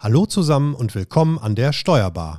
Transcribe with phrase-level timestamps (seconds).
[0.00, 2.38] Hallo zusammen und willkommen an der Steuerbar.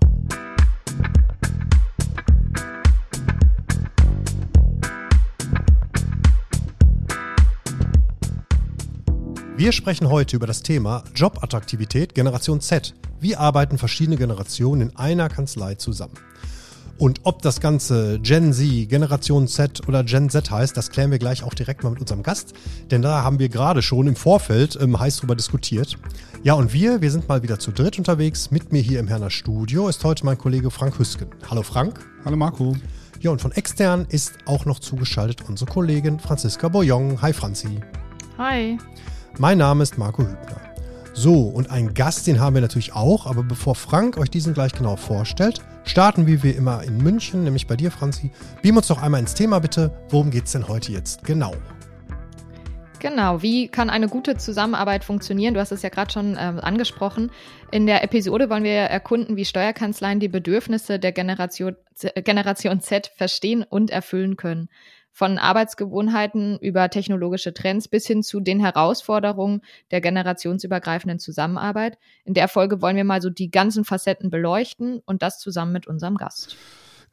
[9.55, 12.93] Wir sprechen heute über das Thema Jobattraktivität Generation Z.
[13.19, 16.13] Wie arbeiten verschiedene Generationen in einer Kanzlei zusammen?
[16.97, 21.19] Und ob das Ganze Gen Z, Generation Z oder Gen Z heißt, das klären wir
[21.19, 22.53] gleich auch direkt mal mit unserem Gast.
[22.91, 25.97] Denn da haben wir gerade schon im Vorfeld ähm, heiß drüber diskutiert.
[26.45, 28.51] Ja, und wir, wir sind mal wieder zu dritt unterwegs.
[28.51, 31.27] Mit mir hier im Herner Studio ist heute mein Kollege Frank Hüsken.
[31.49, 32.05] Hallo Frank.
[32.23, 32.75] Hallo Marco.
[33.19, 37.19] Ja, und von extern ist auch noch zugeschaltet unsere Kollegin Franziska Boyong.
[37.23, 37.79] Hi Franzi.
[38.37, 38.77] Hi.
[39.39, 40.61] Mein Name ist Marco Hübner.
[41.13, 44.73] So, und einen Gast, den haben wir natürlich auch, aber bevor Frank euch diesen gleich
[44.73, 48.29] genau vorstellt, starten wie wir immer in München, nämlich bei dir, Franzi.
[48.61, 49.97] Beam uns doch einmal ins Thema bitte.
[50.09, 51.55] Worum geht es denn heute jetzt genau?
[53.05, 55.53] Genau, wie kann eine gute Zusammenarbeit funktionieren?
[55.53, 57.29] Du hast es ja gerade schon äh, angesprochen.
[57.69, 61.75] In der Episode wollen wir erkunden, wie Steuerkanzleien die Bedürfnisse der Generation,
[62.15, 64.69] Generation Z verstehen und erfüllen können
[65.11, 69.61] von Arbeitsgewohnheiten über technologische Trends bis hin zu den Herausforderungen
[69.91, 71.99] der generationsübergreifenden Zusammenarbeit.
[72.23, 75.85] In der Folge wollen wir mal so die ganzen Facetten beleuchten und das zusammen mit
[75.85, 76.57] unserem Gast.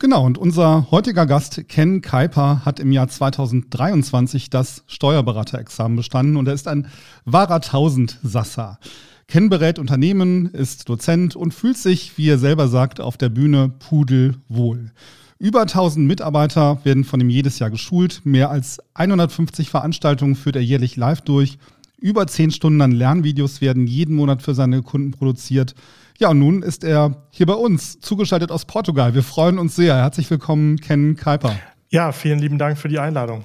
[0.02, 6.48] Genau, und unser heutiger Gast, Ken Kuiper, hat im Jahr 2023 das Steuerberaterexamen bestanden und
[6.48, 6.88] er ist ein
[7.24, 8.80] wahrer Tausendsasser.
[9.28, 13.68] Ken berät Unternehmen, ist Dozent und fühlt sich, wie er selber sagt, auf der Bühne
[13.78, 14.90] pudelwohl.
[15.38, 18.22] Über 1000 Mitarbeiter werden von ihm jedes Jahr geschult.
[18.24, 21.58] Mehr als 150 Veranstaltungen führt er jährlich live durch.
[22.00, 25.76] Über 10 Stunden an Lernvideos werden jeden Monat für seine Kunden produziert.
[26.18, 29.14] Ja, und nun ist er hier bei uns, zugeschaltet aus Portugal.
[29.14, 29.96] Wir freuen uns sehr.
[29.96, 31.56] Herzlich willkommen, Ken Kuiper.
[31.88, 33.44] Ja, vielen lieben Dank für die Einladung.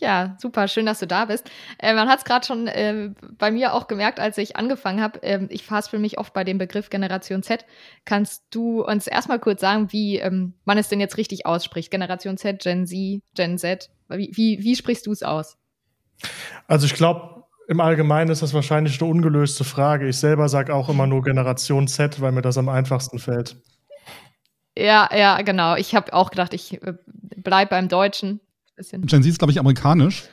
[0.00, 1.50] Ja, super, schön, dass du da bist.
[1.78, 5.22] Äh, man hat es gerade schon äh, bei mir auch gemerkt, als ich angefangen habe.
[5.22, 7.64] Äh, ich für mich oft bei dem Begriff Generation Z.
[8.04, 11.90] Kannst du uns erstmal kurz sagen, wie ähm, man es denn jetzt richtig ausspricht?
[11.90, 13.90] Generation Z, Gen Z, Gen Z.
[14.08, 15.56] Wie, wie, wie sprichst du es aus?
[16.66, 17.35] Also ich glaube,
[17.68, 20.08] im Allgemeinen ist das wahrscheinlich eine ungelöste Frage.
[20.08, 23.56] Ich selber sage auch immer nur Generation Z, weil mir das am einfachsten fällt.
[24.78, 25.74] Ja, ja, genau.
[25.76, 26.94] Ich habe auch gedacht, ich äh,
[27.36, 28.40] bleibe beim Deutschen.
[28.76, 30.24] Gen Z ist, glaube ich, amerikanisch.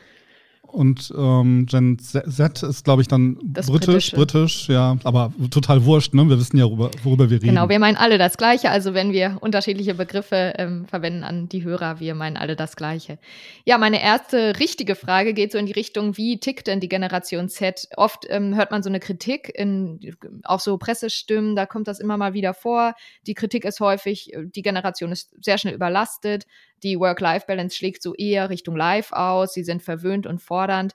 [0.73, 4.15] Und ähm, Gen Z ist, glaube ich, dann das britisch, Britische.
[4.15, 6.27] britisch, ja, aber total wurscht, ne?
[6.27, 7.49] Wir wissen ja, worüber, worüber wir reden.
[7.49, 8.71] Genau, wir meinen alle das Gleiche.
[8.71, 13.19] Also wenn wir unterschiedliche Begriffe ähm, verwenden an die Hörer, wir meinen alle das Gleiche.
[13.65, 17.49] Ja, meine erste richtige Frage geht so in die Richtung, wie tickt denn die Generation
[17.49, 17.87] Z?
[17.95, 19.99] Oft ähm, hört man so eine Kritik in
[20.43, 22.95] auch so Pressestimmen, da kommt das immer mal wieder vor.
[23.27, 26.47] Die Kritik ist häufig, die Generation ist sehr schnell überlastet.
[26.83, 29.53] Die Work-Life-Balance schlägt so eher Richtung Live aus.
[29.53, 30.93] Sie sind verwöhnt und fordernd.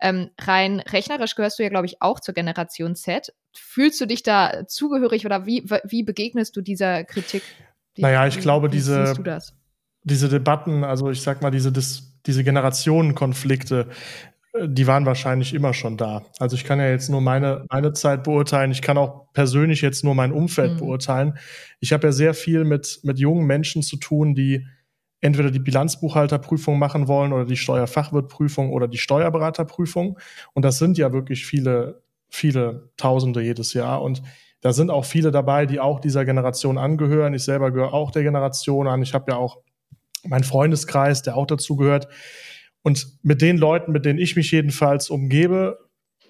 [0.00, 3.32] Ähm, rein rechnerisch gehörst du ja, glaube ich, auch zur Generation Z.
[3.52, 7.42] Fühlst du dich da zugehörig oder wie, wie begegnest du dieser Kritik?
[7.96, 9.14] Die, naja, ich glaube, diese,
[10.04, 11.72] diese Debatten, also ich sag mal, diese,
[12.24, 13.88] diese Generationenkonflikte,
[14.54, 16.24] äh, die waren wahrscheinlich immer schon da.
[16.38, 18.70] Also ich kann ja jetzt nur meine, meine Zeit beurteilen.
[18.70, 20.78] Ich kann auch persönlich jetzt nur mein Umfeld mhm.
[20.78, 21.38] beurteilen.
[21.80, 24.66] Ich habe ja sehr viel mit, mit jungen Menschen zu tun, die
[25.20, 30.18] entweder die Bilanzbuchhalterprüfung machen wollen oder die Steuerfachwirtprüfung oder die Steuerberaterprüfung.
[30.54, 34.02] Und das sind ja wirklich viele, viele Tausende jedes Jahr.
[34.02, 34.22] Und
[34.62, 37.34] da sind auch viele dabei, die auch dieser Generation angehören.
[37.34, 39.02] Ich selber gehöre auch der Generation an.
[39.02, 39.58] Ich habe ja auch
[40.24, 42.08] meinen Freundeskreis, der auch dazu gehört.
[42.82, 45.78] Und mit den Leuten, mit denen ich mich jedenfalls umgebe,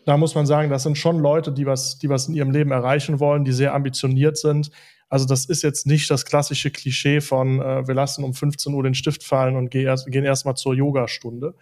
[0.07, 2.71] da muss man sagen, das sind schon Leute, die was, die was in ihrem Leben
[2.71, 4.71] erreichen wollen, die sehr ambitioniert sind,
[5.11, 8.85] also das ist jetzt nicht das klassische Klischee von, äh, wir lassen um 15 Uhr
[8.85, 11.55] den Stift fallen und gehen erst, gehen erstmal zur Yogastunde.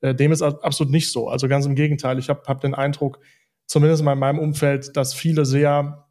[0.00, 1.28] Äh, dem ist absolut nicht so.
[1.28, 2.20] Also ganz im Gegenteil.
[2.20, 3.18] Ich habe hab den Eindruck,
[3.66, 6.06] zumindest mal in meinem Umfeld, dass viele sehr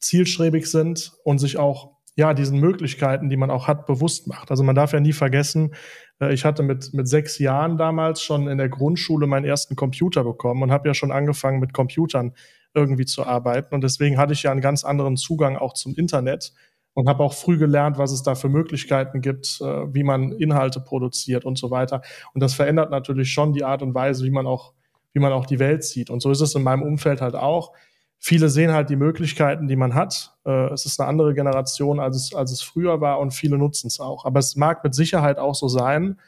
[0.00, 4.50] zielstrebig sind und sich auch ja diesen Möglichkeiten, die man auch hat, bewusst macht.
[4.50, 5.74] Also man darf ja nie vergessen,
[6.20, 10.24] äh, ich hatte mit mit sechs Jahren damals schon in der Grundschule meinen ersten Computer
[10.24, 12.34] bekommen und habe ja schon angefangen mit Computern
[12.76, 13.74] irgendwie zu arbeiten.
[13.74, 16.52] Und deswegen hatte ich ja einen ganz anderen Zugang auch zum Internet
[16.92, 20.80] und habe auch früh gelernt, was es da für Möglichkeiten gibt, äh, wie man Inhalte
[20.80, 22.02] produziert und so weiter.
[22.32, 24.72] Und das verändert natürlich schon die Art und Weise, wie man auch,
[25.12, 26.10] wie man auch die Welt sieht.
[26.10, 27.72] Und so ist es in meinem Umfeld halt auch.
[28.18, 30.36] Viele sehen halt die Möglichkeiten, die man hat.
[30.46, 33.88] Äh, es ist eine andere Generation, als es, als es früher war und viele nutzen
[33.88, 34.24] es auch.
[34.24, 36.18] Aber es mag mit Sicherheit auch so sein,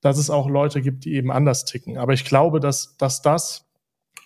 [0.00, 1.98] dass es auch Leute gibt, die eben anders ticken.
[1.98, 3.67] Aber ich glaube, dass, dass das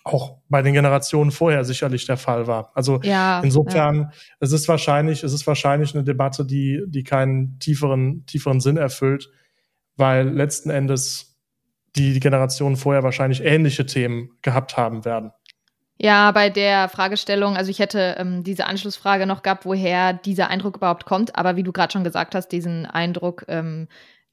[0.03, 2.71] auch bei den Generationen vorher sicherlich der Fall war.
[2.75, 4.11] Also ja, insofern, ja.
[4.39, 9.29] es ist wahrscheinlich, es ist wahrscheinlich eine Debatte, die, die keinen tieferen, tieferen Sinn erfüllt,
[9.95, 11.37] weil letzten Endes
[11.95, 15.31] die, die Generationen vorher wahrscheinlich ähnliche Themen gehabt haben werden.
[15.97, 20.77] Ja, bei der Fragestellung, also ich hätte ähm, diese Anschlussfrage noch gehabt, woher dieser Eindruck
[20.77, 21.35] überhaupt kommt.
[21.37, 23.87] Aber wie du gerade schon gesagt hast, diesen Eindruck, ähm,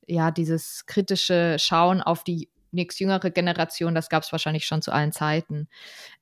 [0.07, 4.93] ja, dieses kritische Schauen auf die nächst jüngere Generation, das gab es wahrscheinlich schon zu
[4.93, 5.69] allen Zeiten.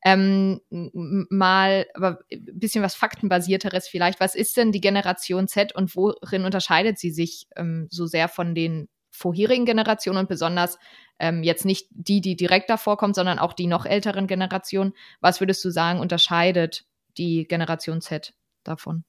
[0.05, 4.21] Ähm, mal, aber ein bisschen was Faktenbasierteres vielleicht.
[4.21, 8.55] Was ist denn die Generation Z und worin unterscheidet sie sich ähm, so sehr von
[8.55, 10.79] den vorherigen Generationen und besonders
[11.19, 14.95] ähm, jetzt nicht die, die direkt davor kommt, sondern auch die noch älteren Generationen.
[15.21, 16.85] Was würdest du sagen, unterscheidet
[17.17, 18.35] die Generation Z
[18.65, 19.05] davon?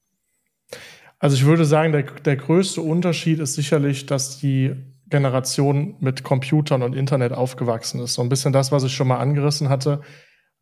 [1.20, 4.76] Also ich würde sagen, der, der größte Unterschied ist sicherlich, dass die
[5.10, 8.14] Generation mit Computern und Internet aufgewachsen ist.
[8.14, 10.02] So ein bisschen das, was ich schon mal angerissen hatte.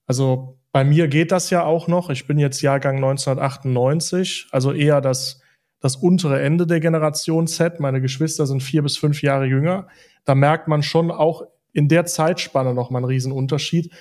[0.06, 2.10] Also bei mir geht das ja auch noch.
[2.10, 5.42] Ich bin jetzt Jahrgang 1998, also eher das
[5.80, 7.80] das untere Ende der Generation Z.
[7.80, 9.88] Meine Geschwister sind vier bis fünf Jahre jünger.
[10.26, 13.94] Da merkt man schon auch in der Zeitspanne noch mal einen Riesenunterschied.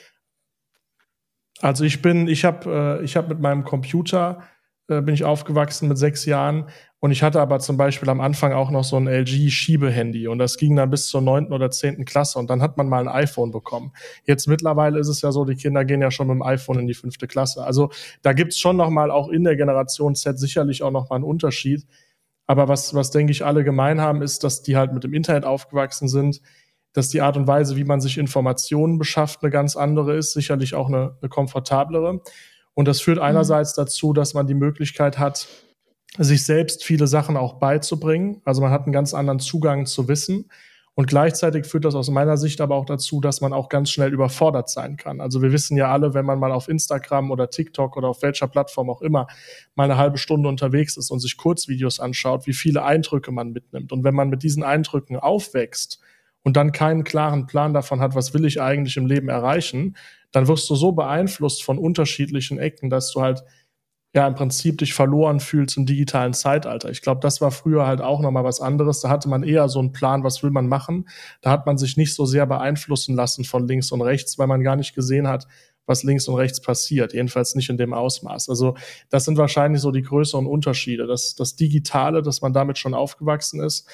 [1.60, 4.42] Also ich bin, ich habe, äh, ich habe mit meinem Computer
[4.88, 6.68] äh, bin ich aufgewachsen mit sechs Jahren
[7.00, 10.56] und ich hatte aber zum Beispiel am Anfang auch noch so ein LG-Schiebehandy und das
[10.56, 13.50] ging dann bis zur neunten oder zehnten Klasse und dann hat man mal ein iPhone
[13.50, 13.92] bekommen.
[14.24, 16.86] Jetzt mittlerweile ist es ja so, die Kinder gehen ja schon mit dem iPhone in
[16.86, 17.64] die fünfte Klasse.
[17.64, 17.90] Also
[18.22, 21.24] da gibt's schon noch mal auch in der Generation Z sicherlich auch noch mal einen
[21.24, 21.86] Unterschied.
[22.46, 25.44] Aber was, was denke ich alle gemein haben, ist, dass die halt mit dem Internet
[25.44, 26.40] aufgewachsen sind,
[26.92, 30.74] dass die Art und Weise, wie man sich Informationen beschafft, eine ganz andere ist, sicherlich
[30.74, 32.22] auch eine, eine komfortablere.
[32.76, 33.25] Und das führt mhm.
[33.25, 35.49] einerseits dazu, dass man die Möglichkeit hat,
[36.19, 38.43] sich selbst viele Sachen auch beizubringen.
[38.44, 40.50] Also man hat einen ganz anderen Zugang zu Wissen.
[40.94, 44.12] Und gleichzeitig führt das aus meiner Sicht aber auch dazu, dass man auch ganz schnell
[44.12, 45.20] überfordert sein kann.
[45.20, 48.46] Also wir wissen ja alle, wenn man mal auf Instagram oder TikTok oder auf welcher
[48.46, 49.26] Plattform auch immer
[49.75, 53.93] mal eine halbe Stunde unterwegs ist und sich Kurzvideos anschaut, wie viele Eindrücke man mitnimmt.
[53.93, 56.00] Und wenn man mit diesen Eindrücken aufwächst
[56.46, 59.96] und dann keinen klaren Plan davon hat, was will ich eigentlich im Leben erreichen,
[60.31, 63.43] dann wirst du so beeinflusst von unterschiedlichen Ecken, dass du halt
[64.14, 66.88] ja im Prinzip dich verloren fühlst im digitalen Zeitalter.
[66.88, 69.00] Ich glaube, das war früher halt auch nochmal was anderes.
[69.00, 71.08] Da hatte man eher so einen Plan, was will man machen.
[71.40, 74.62] Da hat man sich nicht so sehr beeinflussen lassen von links und rechts, weil man
[74.62, 75.49] gar nicht gesehen hat,
[75.84, 77.12] was links und rechts passiert.
[77.12, 78.49] Jedenfalls nicht in dem Ausmaß.
[78.50, 78.76] Also
[79.08, 81.08] das sind wahrscheinlich so die größeren Unterschiede.
[81.08, 83.88] Das, das Digitale, dass man damit schon aufgewachsen ist,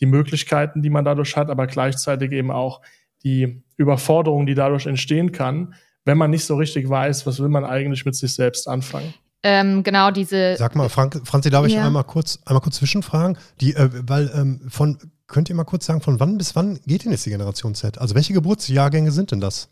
[0.00, 2.80] die Möglichkeiten, die man dadurch hat, aber gleichzeitig eben auch
[3.24, 5.74] die Überforderung, die dadurch entstehen kann,
[6.04, 9.12] wenn man nicht so richtig weiß, was will man eigentlich mit sich selbst anfangen.
[9.42, 10.56] Ähm, genau diese.
[10.56, 11.86] Sag mal, Frank, Franzi, darf ich ja.
[11.86, 13.38] einmal kurz, einmal kurz zwischenfragen?
[13.60, 17.04] Die, äh, weil ähm, von, könnt ihr mal kurz sagen, von wann bis wann geht
[17.04, 17.98] denn jetzt die Generation Z?
[17.98, 19.68] Also welche Geburtsjahrgänge sind denn das?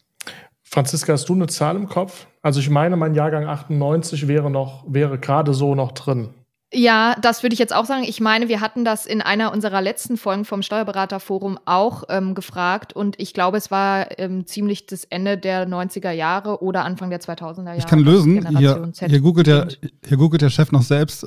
[0.62, 2.26] Franziska, hast du eine Zahl im Kopf?
[2.42, 6.28] Also ich meine, mein Jahrgang 98 wäre noch, wäre gerade so noch drin.
[6.72, 8.02] Ja, das würde ich jetzt auch sagen.
[8.02, 12.92] Ich meine, wir hatten das in einer unserer letzten Folgen vom Steuerberaterforum auch ähm, gefragt
[12.92, 17.20] und ich glaube, es war ähm, ziemlich das Ende der 90er Jahre oder Anfang der
[17.20, 17.78] 2000er Jahre.
[17.78, 18.48] Ich kann lösen.
[18.58, 19.68] Hier, hier, googelt der,
[20.06, 21.26] hier googelt der Chef noch selbst.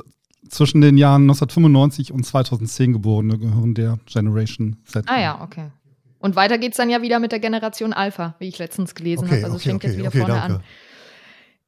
[0.49, 5.05] Zwischen den Jahren 1995 und 2010 Geborene gehören der Generation Z.
[5.07, 5.71] Ah ja, okay.
[6.17, 9.25] Und weiter geht es dann ja wieder mit der Generation Alpha, wie ich letztens gelesen
[9.25, 9.45] okay, habe.
[9.45, 10.55] Also okay, es fängt okay, jetzt wieder vorne danke.
[10.55, 10.63] an.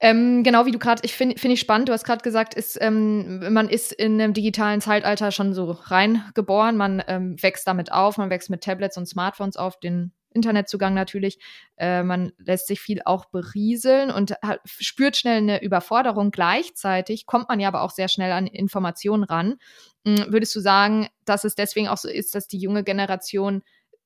[0.03, 2.77] Ähm, genau wie du gerade, ich finde find ich spannend, du hast gerade gesagt, ist,
[2.81, 8.17] ähm, man ist in einem digitalen Zeitalter schon so reingeboren, man ähm, wächst damit auf,
[8.17, 11.39] man wächst mit Tablets und Smartphones auf, den Internetzugang natürlich.
[11.77, 16.31] Äh, man lässt sich viel auch berieseln und hat, spürt schnell eine Überforderung.
[16.31, 19.57] Gleichzeitig kommt man ja aber auch sehr schnell an Informationen ran.
[20.03, 23.61] Mhm, würdest du sagen, dass es deswegen auch so ist, dass die junge Generation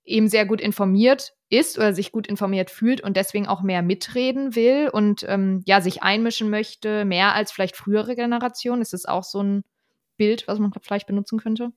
[0.06, 4.56] eben sehr gut informiert ist oder sich gut informiert fühlt und deswegen auch mehr mitreden
[4.56, 8.82] will und ähm, ja, sich einmischen möchte, mehr als vielleicht frühere Generationen?
[8.82, 9.64] Ist das auch so ein
[10.18, 11.72] Bild, was man vielleicht benutzen könnte?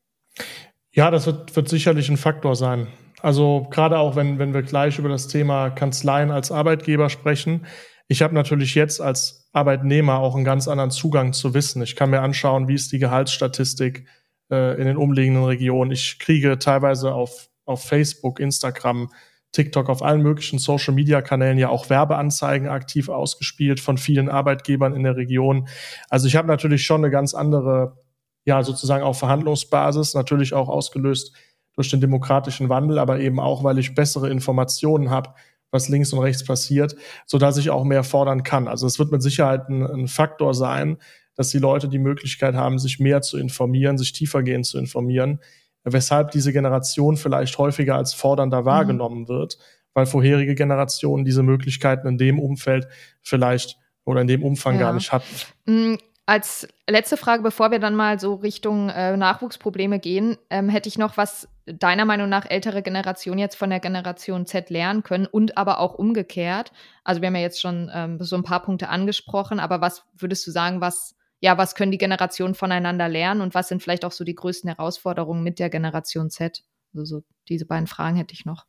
[0.92, 2.88] Ja, das wird, wird sicherlich ein Faktor sein.
[3.20, 7.66] Also gerade auch, wenn, wenn wir gleich über das Thema Kanzleien als Arbeitgeber sprechen.
[8.06, 11.82] Ich habe natürlich jetzt als Arbeitnehmer auch einen ganz anderen Zugang zu Wissen.
[11.82, 14.06] Ich kann mir anschauen, wie ist die Gehaltsstatistik
[14.50, 15.90] äh, in den umliegenden Regionen.
[15.90, 19.10] Ich kriege teilweise auf auf Facebook, Instagram,
[19.52, 25.16] TikTok, auf allen möglichen Social-Media-Kanälen ja auch Werbeanzeigen aktiv ausgespielt von vielen Arbeitgebern in der
[25.16, 25.68] Region.
[26.08, 27.96] Also ich habe natürlich schon eine ganz andere,
[28.44, 31.34] ja, sozusagen auch Verhandlungsbasis, natürlich auch ausgelöst
[31.74, 35.30] durch den demokratischen Wandel, aber eben auch, weil ich bessere Informationen habe,
[35.70, 36.96] was links und rechts passiert,
[37.26, 38.68] so dass ich auch mehr fordern kann.
[38.68, 40.98] Also es wird mit Sicherheit ein, ein Faktor sein,
[41.36, 45.40] dass die Leute die Möglichkeit haben, sich mehr zu informieren, sich tiefergehend zu informieren
[45.84, 49.28] weshalb diese Generation vielleicht häufiger als fordernder wahrgenommen mhm.
[49.28, 49.58] wird,
[49.94, 52.88] weil vorherige Generationen diese Möglichkeiten in dem Umfeld
[53.22, 54.80] vielleicht oder in dem Umfang ja.
[54.80, 55.34] gar nicht hatten.
[55.66, 55.98] Mhm.
[56.26, 60.98] Als letzte Frage, bevor wir dann mal so Richtung äh, Nachwuchsprobleme gehen, ähm, hätte ich
[60.98, 65.56] noch was deiner Meinung nach ältere Generationen jetzt von der Generation Z lernen können und
[65.56, 66.70] aber auch umgekehrt?
[67.02, 70.46] Also wir haben ja jetzt schon ähm, so ein paar Punkte angesprochen, aber was würdest
[70.46, 74.12] du sagen, was ja, was können die Generationen voneinander lernen und was sind vielleicht auch
[74.12, 76.64] so die größten Herausforderungen mit der Generation Z?
[76.92, 78.66] Also so diese beiden Fragen hätte ich noch.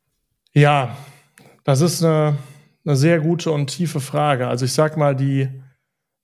[0.52, 0.96] Ja,
[1.64, 2.38] das ist eine,
[2.84, 4.46] eine sehr gute und tiefe Frage.
[4.46, 5.48] Also ich sag mal, die,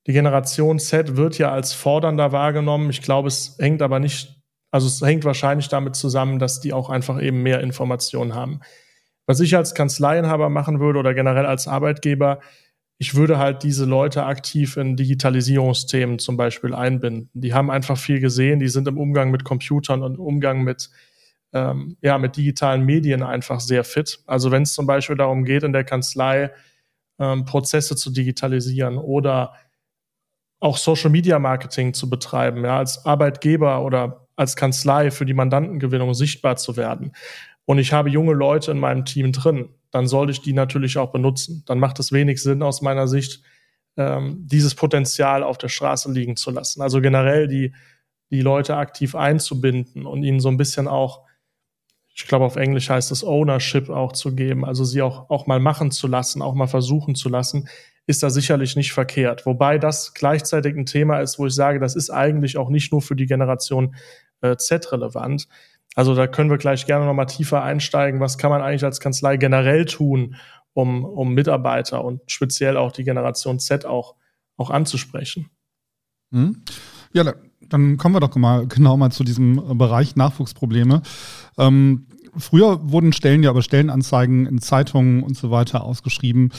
[0.07, 2.91] die Generation Z wird ja als fordernder wahrgenommen.
[2.91, 6.91] Ich glaube, es hängt aber nicht, also es hängt wahrscheinlich damit zusammen, dass die auch
[6.91, 8.61] einfach eben mehr Informationen haben.
[9.27, 12.39] Was ich als Kanzleienhaber machen würde oder generell als Arbeitgeber,
[12.99, 17.31] ich würde halt diese Leute aktiv in Digitalisierungsthemen zum Beispiel einbinden.
[17.35, 20.91] Die haben einfach viel gesehen, die sind im Umgang mit Computern und im Umgang mit,
[21.53, 24.21] ähm, ja, mit digitalen Medien einfach sehr fit.
[24.27, 26.53] Also wenn es zum Beispiel darum geht, in der Kanzlei
[27.19, 29.55] ähm, Prozesse zu digitalisieren oder
[30.59, 36.15] auch Social Media Marketing zu betreiben, ja, als Arbeitgeber oder als Kanzlei für die Mandantengewinnung
[36.15, 37.13] sichtbar zu werden.
[37.67, 41.13] Und ich habe junge Leute in meinem Team drin, dann sollte ich die natürlich auch
[41.13, 41.63] benutzen.
[41.67, 43.43] Dann macht es wenig Sinn aus meiner Sicht,
[43.97, 46.81] ähm, dieses Potenzial auf der Straße liegen zu lassen.
[46.81, 47.75] Also generell die,
[48.31, 51.23] die Leute aktiv einzubinden und ihnen so ein bisschen auch,
[52.15, 55.61] ich glaube auf Englisch heißt es Ownership auch zu geben, also sie auch, auch mal
[55.61, 57.69] machen zu lassen, auch mal versuchen zu lassen,
[58.07, 59.47] ist da sicherlich nicht verkehrt.
[59.47, 63.03] Wobei das gleichzeitig ein Thema ist, wo ich sage, das ist eigentlich auch nicht nur
[63.03, 63.97] für die Generation
[64.41, 65.49] äh, Z relevant,
[65.97, 68.21] also da können wir gleich gerne nochmal tiefer einsteigen.
[68.21, 70.37] Was kann man eigentlich als Kanzlei generell tun,
[70.75, 74.15] um, um Mitarbeiter und speziell auch die Generation Z auch,
[74.59, 75.49] auch anzusprechen?
[76.31, 76.63] Mhm.
[77.15, 81.01] Ja, dann kommen wir doch mal genau mal zu diesem Bereich Nachwuchsprobleme.
[81.57, 86.53] Ähm, früher wurden Stellen ja aber Stellenanzeigen in Zeitungen und so weiter ausgeschrieben.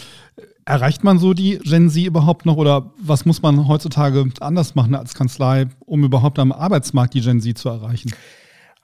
[0.65, 4.95] Erreicht man so die Gen Z überhaupt noch oder was muss man heutzutage anders machen
[4.95, 8.11] als Kanzlei, um überhaupt am Arbeitsmarkt die Gen Z zu erreichen?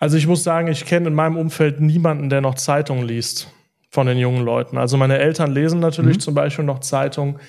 [0.04, 3.50] Also ich muss sagen, ich kenne in meinem Umfeld niemanden, der noch Zeitungen liest
[3.90, 4.78] von den jungen Leuten.
[4.78, 6.20] Also meine Eltern lesen natürlich mhm.
[6.20, 7.40] zum Beispiel noch Zeitungen,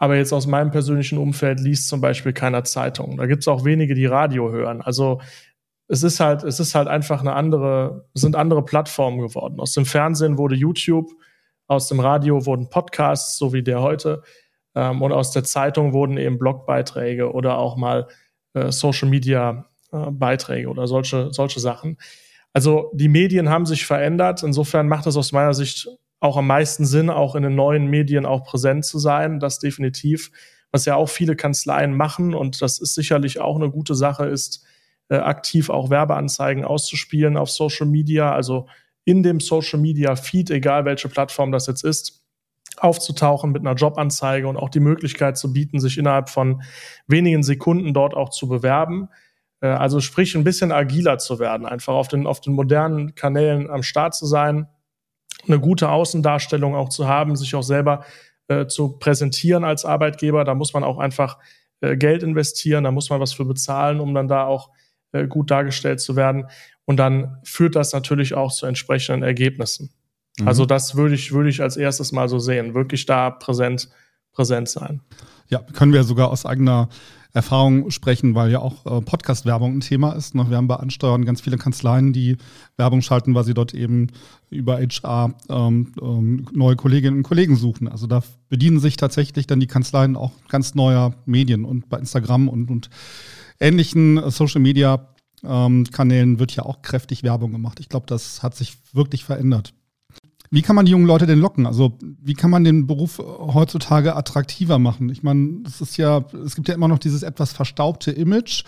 [0.00, 3.16] aber jetzt aus meinem persönlichen Umfeld liest zum Beispiel keiner Zeitung.
[3.16, 4.82] Da gibt es auch wenige, die Radio hören.
[4.82, 5.20] Also
[5.86, 9.60] es ist halt, es ist halt einfach eine andere, es sind andere Plattformen geworden.
[9.60, 11.12] Aus dem Fernsehen wurde YouTube,
[11.68, 14.24] aus dem Radio wurden Podcasts, so wie der heute,
[14.74, 18.08] ähm, und aus der Zeitung wurden eben Blogbeiträge oder auch mal
[18.54, 21.98] äh, Social Media Beiträge oder solche, solche Sachen.
[22.52, 24.42] Also die Medien haben sich verändert.
[24.42, 25.88] Insofern macht es aus meiner Sicht
[26.20, 29.40] auch am meisten Sinn, auch in den neuen Medien auch präsent zu sein.
[29.40, 30.30] Das definitiv.
[30.72, 34.64] Was ja auch viele Kanzleien machen und das ist sicherlich auch eine gute Sache, ist
[35.08, 38.68] äh, aktiv auch Werbeanzeigen auszuspielen auf Social Media, also
[39.04, 42.24] in dem Social Media Feed, egal welche Plattform das jetzt ist,
[42.76, 46.62] aufzutauchen mit einer Jobanzeige und auch die Möglichkeit zu bieten, sich innerhalb von
[47.08, 49.08] wenigen Sekunden dort auch zu bewerben.
[49.60, 53.70] Äh, also sprich, ein bisschen agiler zu werden, einfach auf den, auf den modernen Kanälen
[53.70, 54.68] am Start zu sein,
[55.46, 58.04] eine gute Außendarstellung auch zu haben, sich auch selber
[58.48, 60.44] äh, zu präsentieren als Arbeitgeber.
[60.44, 61.38] Da muss man auch einfach
[61.80, 64.70] äh, Geld investieren, da muss man was für bezahlen, um dann da auch
[65.12, 66.46] äh, gut dargestellt zu werden.
[66.84, 69.90] Und dann führt das natürlich auch zu entsprechenden Ergebnissen.
[70.38, 70.48] Mhm.
[70.48, 73.88] Also das würde ich, würde ich als erstes mal so sehen, wirklich da präsent,
[74.32, 75.00] präsent sein.
[75.48, 76.88] Ja, können wir sogar aus eigener
[77.32, 80.34] Erfahrung sprechen, weil ja auch äh, Podcast-Werbung ein Thema ist.
[80.34, 80.48] Ne?
[80.48, 82.36] Wir haben bei Ansteuern ganz viele Kanzleien, die
[82.76, 84.08] Werbung schalten, weil sie dort eben
[84.50, 87.88] über HR ähm, ähm, neue Kolleginnen und Kollegen suchen.
[87.88, 92.48] Also da bedienen sich tatsächlich dann die Kanzleien auch ganz neuer Medien und bei Instagram
[92.48, 92.90] und, und
[93.60, 95.06] ähnlichen Social Media
[95.44, 97.80] ähm, Kanälen wird ja auch kräftig Werbung gemacht.
[97.80, 99.72] Ich glaube, das hat sich wirklich verändert.
[100.52, 101.64] Wie kann man die jungen Leute denn locken?
[101.64, 105.08] Also wie kann man den Beruf heutzutage attraktiver machen?
[105.08, 108.64] Ich meine, es ist ja, es gibt ja immer noch dieses etwas verstaubte Image.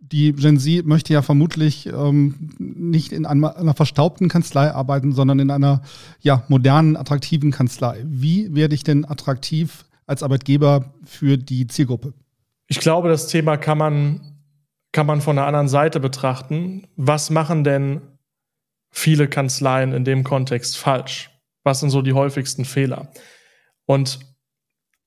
[0.00, 5.38] Die Gen Z möchte ja vermutlich ähm, nicht in einer, einer verstaubten Kanzlei arbeiten, sondern
[5.38, 5.82] in einer
[6.20, 8.02] ja, modernen, attraktiven Kanzlei.
[8.04, 12.12] Wie werde ich denn attraktiv als Arbeitgeber für die Zielgruppe?
[12.66, 14.20] Ich glaube, das Thema kann man,
[14.92, 16.86] kann man von der anderen Seite betrachten.
[16.96, 18.02] Was machen denn
[18.98, 21.30] viele Kanzleien in dem Kontext falsch?
[21.64, 23.12] Was sind so die häufigsten Fehler?
[23.86, 24.18] Und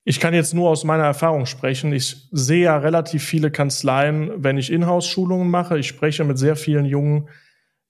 [0.03, 1.93] ich kann jetzt nur aus meiner Erfahrung sprechen.
[1.93, 5.77] Ich sehe ja relativ viele Kanzleien, wenn ich Inhouse-Schulungen mache.
[5.77, 7.29] Ich spreche mit sehr vielen jungen,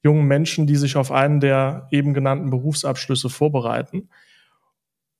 [0.03, 4.09] jungen Menschen, die sich auf einen der eben genannten Berufsabschlüsse vorbereiten.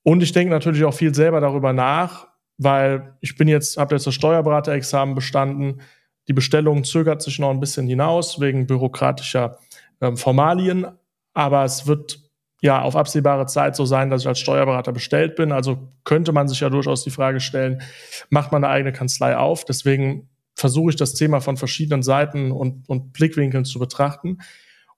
[0.03, 4.07] Und ich denke natürlich auch viel selber darüber nach, weil ich bin jetzt, habe jetzt
[4.07, 5.81] das Steuerberaterexamen bestanden.
[6.27, 9.59] Die Bestellung zögert sich noch ein bisschen hinaus wegen bürokratischer
[10.01, 10.88] ähm, Formalien,
[11.34, 12.20] aber es wird
[12.62, 15.51] ja auf absehbare Zeit so sein, dass ich als Steuerberater bestellt bin.
[15.51, 17.81] Also könnte man sich ja durchaus die Frage stellen,
[18.29, 19.65] macht man eine eigene Kanzlei auf?
[19.65, 24.39] Deswegen versuche ich das Thema von verschiedenen Seiten und, und Blickwinkeln zu betrachten.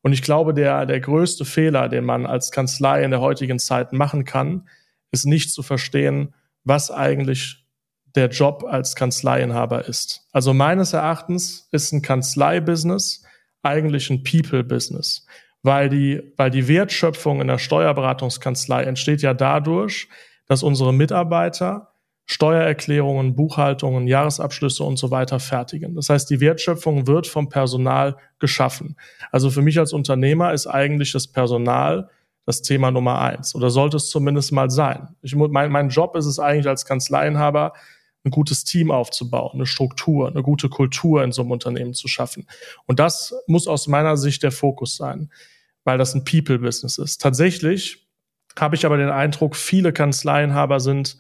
[0.02, 3.94] Und ich glaube, der, der größte Fehler, den man als Kanzlei in der heutigen Zeit
[3.94, 4.68] machen kann,
[5.12, 6.34] ist nicht zu verstehen,
[6.66, 7.66] was eigentlich
[8.16, 10.28] der Job als Kanzleiinhaber ist.
[10.34, 13.24] Also meines Erachtens ist ein Kanzlei-Business
[13.64, 15.26] eigentlich ein People-Business,
[15.64, 20.08] weil die, weil die Wertschöpfung in der Steuerberatungskanzlei entsteht ja dadurch,
[20.46, 21.94] dass unsere Mitarbeiter
[22.26, 25.94] Steuererklärungen, Buchhaltungen, Jahresabschlüsse und so weiter fertigen.
[25.96, 28.96] Das heißt, die Wertschöpfung wird vom Personal geschaffen.
[29.32, 32.10] Also für mich als Unternehmer ist eigentlich das Personal
[32.46, 35.16] das Thema Nummer eins oder sollte es zumindest mal sein.
[35.22, 37.74] Ich, mein, mein Job ist es eigentlich als Kanzleienhaber,
[38.26, 42.48] ein gutes Team aufzubauen, eine Struktur, eine gute Kultur in so einem Unternehmen zu schaffen.
[42.86, 45.32] Und das muss aus meiner Sicht der Fokus sein,
[45.84, 47.22] weil das ein People-Business ist.
[47.22, 48.08] Tatsächlich
[48.58, 51.18] habe ich aber den Eindruck, viele Kanzleienhaber sind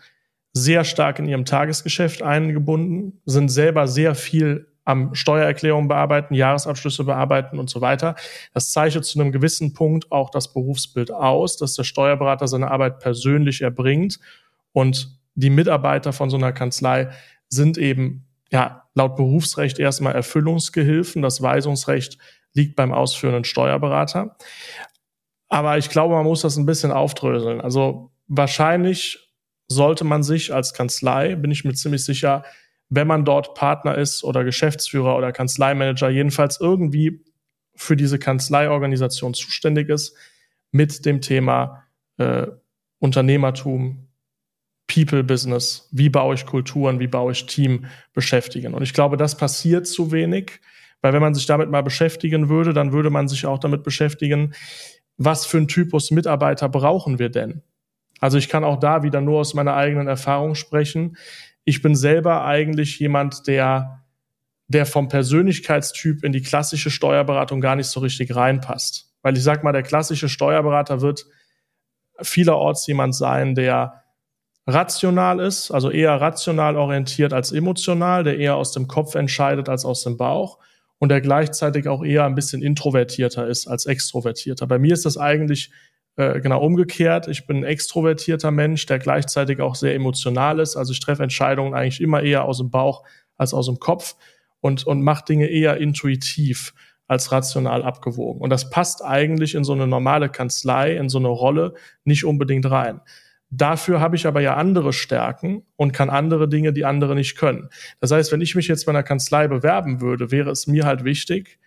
[0.53, 7.57] sehr stark in ihrem Tagesgeschäft eingebunden, sind selber sehr viel am Steuererklärungen bearbeiten, Jahresabschlüsse bearbeiten
[7.57, 8.15] und so weiter.
[8.53, 12.99] Das zeichnet zu einem gewissen Punkt auch das Berufsbild aus, dass der Steuerberater seine Arbeit
[12.99, 14.19] persönlich erbringt
[14.73, 17.09] und die Mitarbeiter von so einer Kanzlei
[17.49, 21.21] sind eben ja laut Berufsrecht erstmal Erfüllungsgehilfen.
[21.21, 22.17] Das Weisungsrecht
[22.53, 24.37] liegt beim ausführenden Steuerberater.
[25.49, 27.61] Aber ich glaube, man muss das ein bisschen aufdröseln.
[27.61, 29.31] Also wahrscheinlich
[29.67, 32.43] sollte man sich als Kanzlei, bin ich mir ziemlich sicher,
[32.89, 37.23] wenn man dort Partner ist oder Geschäftsführer oder Kanzleimanager, jedenfalls irgendwie
[37.75, 40.15] für diese Kanzleiorganisation zuständig ist,
[40.71, 41.83] mit dem Thema
[42.17, 42.47] äh,
[42.99, 44.07] Unternehmertum,
[44.87, 48.73] People-Business, wie baue ich Kulturen, wie baue ich Team beschäftigen.
[48.73, 50.59] Und ich glaube, das passiert zu wenig,
[51.01, 54.53] weil wenn man sich damit mal beschäftigen würde, dann würde man sich auch damit beschäftigen,
[55.17, 57.61] was für ein Typus Mitarbeiter brauchen wir denn?
[58.19, 61.17] Also ich kann auch da wieder nur aus meiner eigenen Erfahrung sprechen.
[61.65, 64.05] Ich bin selber eigentlich jemand, der,
[64.67, 69.11] der vom Persönlichkeitstyp in die klassische Steuerberatung gar nicht so richtig reinpasst.
[69.21, 71.25] Weil ich sag mal, der klassische Steuerberater wird
[72.21, 74.02] vielerorts jemand sein, der
[74.65, 79.85] rational ist, also eher rational orientiert als emotional, der eher aus dem Kopf entscheidet als
[79.85, 80.59] aus dem Bauch
[80.99, 84.67] und der gleichzeitig auch eher ein bisschen introvertierter ist als extrovertierter.
[84.67, 85.71] Bei mir ist das eigentlich
[86.15, 87.27] äh, genau umgekehrt.
[87.27, 90.77] Ich bin ein extrovertierter Mensch, der gleichzeitig auch sehr emotional ist.
[90.77, 93.03] Also ich treffe Entscheidungen eigentlich immer eher aus dem Bauch
[93.35, 94.15] als aus dem Kopf
[94.61, 96.73] und, und mache Dinge eher intuitiv
[97.07, 98.41] als rational abgewogen.
[98.41, 101.73] Und das passt eigentlich in so eine normale Kanzlei, in so eine Rolle
[102.05, 103.01] nicht unbedingt rein.
[103.55, 107.69] Dafür habe ich aber ja andere Stärken und kann andere Dinge, die andere nicht können.
[107.99, 111.03] Das heißt, wenn ich mich jetzt bei einer Kanzlei bewerben würde, wäre es mir halt
[111.03, 111.59] wichtig,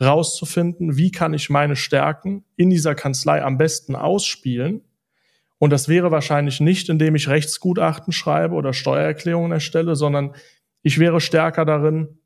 [0.00, 4.80] rauszufinden, wie kann ich meine Stärken in dieser Kanzlei am besten ausspielen.
[5.58, 10.34] Und das wäre wahrscheinlich nicht, indem ich Rechtsgutachten schreibe oder Steuererklärungen erstelle, sondern
[10.82, 12.18] ich wäre stärker darin,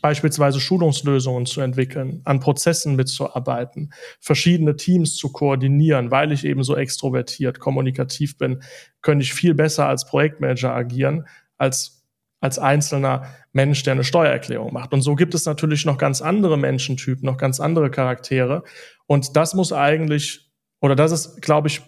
[0.00, 6.76] beispielsweise Schulungslösungen zu entwickeln, an Prozessen mitzuarbeiten, verschiedene Teams zu koordinieren, weil ich eben so
[6.76, 8.62] extrovertiert, kommunikativ bin,
[9.02, 11.26] könnte ich viel besser als Projektmanager agieren,
[11.58, 12.02] als
[12.42, 14.92] als einzelner Mensch, der eine Steuererklärung macht.
[14.92, 18.64] Und so gibt es natürlich noch ganz andere Menschentypen, noch ganz andere Charaktere.
[19.06, 20.50] Und das muss eigentlich,
[20.80, 21.82] oder das ist, glaube ich,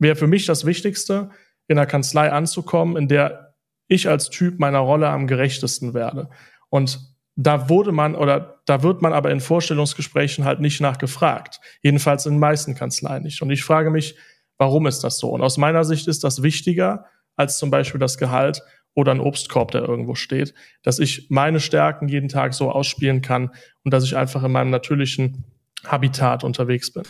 [0.00, 1.30] wäre für mich das Wichtigste,
[1.68, 3.54] in einer Kanzlei anzukommen, in der
[3.86, 6.28] ich als Typ meiner Rolle am gerechtesten werde.
[6.68, 11.60] Und da wurde man oder da wird man aber in Vorstellungsgesprächen halt nicht nachgefragt.
[11.82, 13.40] Jedenfalls in den meisten Kanzleien nicht.
[13.42, 14.16] Und ich frage mich,
[14.58, 15.30] warum ist das so?
[15.30, 18.62] Und aus meiner Sicht ist das wichtiger als zum Beispiel das Gehalt
[18.94, 23.50] oder ein Obstkorb, der irgendwo steht, dass ich meine Stärken jeden Tag so ausspielen kann
[23.84, 25.44] und dass ich einfach in meinem natürlichen
[25.86, 27.04] Habitat unterwegs bin.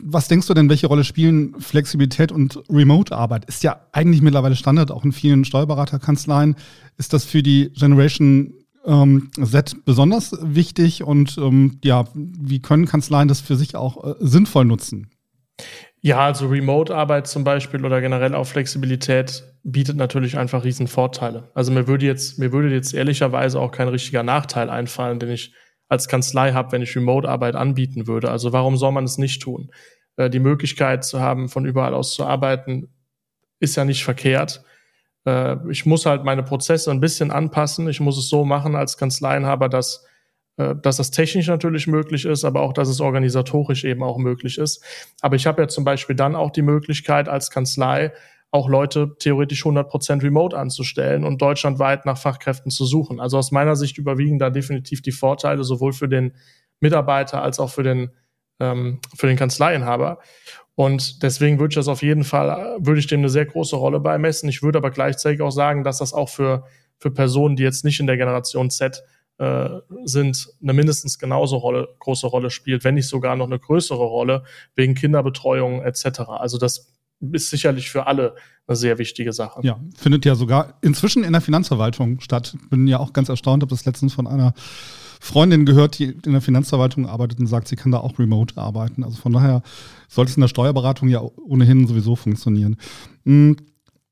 [0.00, 3.44] Was denkst du denn, welche Rolle spielen Flexibilität und Remote-Arbeit?
[3.44, 6.56] Ist ja eigentlich mittlerweile Standard, auch in vielen Steuerberaterkanzleien.
[6.96, 13.28] Ist das für die Generation ähm, Z besonders wichtig und ähm, ja, wie können Kanzleien
[13.28, 15.10] das für sich auch äh, sinnvoll nutzen?
[16.00, 21.50] Ja, also Remote-Arbeit zum Beispiel oder generell auch Flexibilität bietet natürlich einfach riesen Vorteile.
[21.54, 25.54] Also mir würde jetzt, mir würde jetzt ehrlicherweise auch kein richtiger Nachteil einfallen, den ich
[25.88, 28.30] als Kanzlei habe, wenn ich Remote-Arbeit anbieten würde.
[28.30, 29.70] Also warum soll man es nicht tun?
[30.16, 32.88] Äh, die Möglichkeit zu haben, von überall aus zu arbeiten,
[33.60, 34.64] ist ja nicht verkehrt.
[35.24, 37.88] Äh, ich muss halt meine Prozesse ein bisschen anpassen.
[37.88, 40.04] Ich muss es so machen als Kanzleienhaber, dass,
[40.56, 44.58] äh, dass das technisch natürlich möglich ist, aber auch, dass es organisatorisch eben auch möglich
[44.58, 44.84] ist.
[45.20, 48.12] Aber ich habe ja zum Beispiel dann auch die Möglichkeit als Kanzlei,
[48.50, 53.18] auch Leute theoretisch 100% remote anzustellen und deutschlandweit nach Fachkräften zu suchen.
[53.18, 56.34] Also aus meiner Sicht überwiegen da definitiv die Vorteile sowohl für den
[56.78, 58.10] Mitarbeiter als auch für den,
[58.60, 60.18] ähm, für den Kanzleiinhaber.
[60.74, 64.00] Und deswegen würde ich das auf jeden Fall, würde ich dem eine sehr große Rolle
[64.00, 64.48] beimessen.
[64.48, 66.64] Ich würde aber gleichzeitig auch sagen, dass das auch für,
[66.98, 69.02] für Personen, die jetzt nicht in der Generation Z
[69.38, 69.68] äh,
[70.04, 74.44] sind, eine mindestens genauso Rolle, große Rolle spielt, wenn nicht sogar noch eine größere Rolle,
[74.74, 76.20] wegen Kinderbetreuung etc.
[76.28, 76.92] Also das
[77.32, 78.34] ist sicherlich für alle
[78.66, 79.60] eine sehr wichtige Sache.
[79.62, 82.56] Ja, findet ja sogar inzwischen in der Finanzverwaltung statt.
[82.70, 84.54] Bin ja auch ganz erstaunt, habe das letztens von einer
[85.24, 89.04] Freundin gehört, die in der Finanzverwaltung arbeitet und sagt, sie kann da auch remote arbeiten.
[89.04, 89.62] Also von daher
[90.08, 92.76] sollte es in der Steuerberatung ja ohnehin sowieso funktionieren.
[93.24, 93.56] Hm,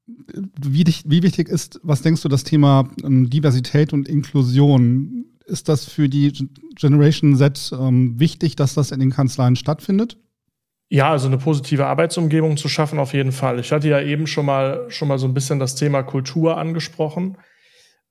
[0.07, 5.25] wie, wie wichtig ist, was denkst du, das Thema ähm, Diversität und Inklusion?
[5.47, 6.33] Ist das für die
[6.77, 10.17] Generation Z ähm, wichtig, dass das in den Kanzleien stattfindet?
[10.91, 13.59] Ja, also eine positive Arbeitsumgebung zu schaffen auf jeden Fall.
[13.59, 17.37] Ich hatte ja eben schon mal schon mal so ein bisschen das Thema Kultur angesprochen.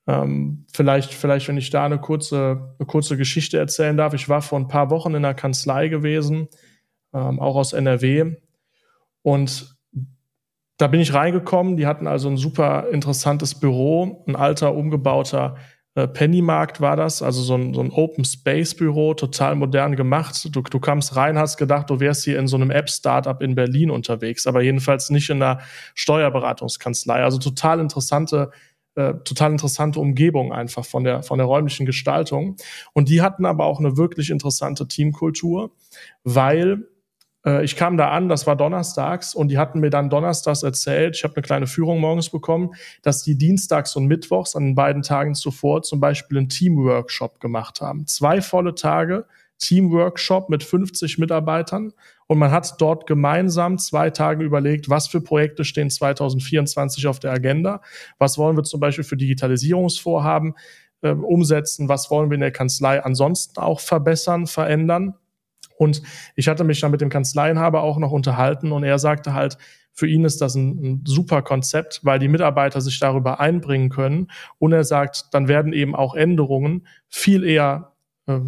[0.09, 4.15] Ähm, vielleicht, vielleicht, wenn ich da eine kurze, eine kurze Geschichte erzählen darf.
[4.15, 6.47] Ich war vor ein paar Wochen in der Kanzlei gewesen,
[7.13, 8.37] ähm, auch aus NRW.
[9.21, 9.77] Und
[10.77, 11.77] da bin ich reingekommen.
[11.77, 15.57] Die hatten also ein super interessantes Büro, ein alter, umgebauter
[15.95, 20.47] äh, Pennymarkt war das, also so ein, so ein Open Space Büro, total modern gemacht.
[20.51, 23.89] Du, du kamst rein, hast gedacht, du wärst hier in so einem App-Startup in Berlin
[23.89, 25.61] unterwegs, aber jedenfalls nicht in einer
[25.95, 27.23] Steuerberatungskanzlei.
[27.23, 28.51] Also total interessante,
[28.99, 32.57] äh, total interessante Umgebung einfach von der, von der räumlichen Gestaltung.
[32.93, 35.71] Und die hatten aber auch eine wirklich interessante Teamkultur,
[36.25, 36.85] weil
[37.45, 41.15] äh, ich kam da an, das war donnerstags und die hatten mir dann donnerstags erzählt,
[41.15, 45.01] ich habe eine kleine Führung morgens bekommen, dass die dienstags und mittwochs an den beiden
[45.01, 48.05] Tagen zuvor zum Beispiel einen Teamworkshop gemacht haben.
[48.05, 49.25] Zwei volle Tage
[49.59, 51.93] Teamworkshop mit 50 Mitarbeitern
[52.27, 57.31] und man hat dort gemeinsam zwei Tage überlegt, was für Projekte stehen 2024 auf der
[57.31, 57.81] Agenda,
[58.17, 60.55] was wollen wir zum Beispiel für Digitalisierungsvorhaben
[61.01, 65.15] äh, umsetzen, was wollen wir in der Kanzlei ansonsten auch verbessern, verändern
[65.79, 66.01] und
[66.35, 69.57] ich hatte mich dann mit dem Kanzleienhaber auch noch unterhalten und er sagte halt,
[69.93, 74.27] für ihn ist das ein, ein, super Konzept, weil die Mitarbeiter sich darüber einbringen können.
[74.57, 77.93] Und er sagt, dann werden eben auch Änderungen viel eher
[78.27, 78.39] äh,